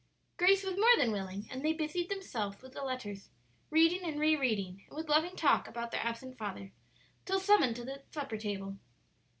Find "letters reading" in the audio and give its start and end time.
2.83-4.01